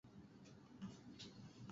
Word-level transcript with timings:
Blank) 0.79 1.35